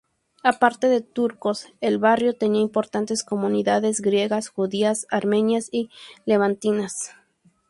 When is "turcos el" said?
1.01-1.99